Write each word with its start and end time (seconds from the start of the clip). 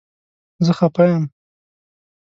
زه 0.65 0.71
خپه 0.79 1.03
یم 1.13 1.23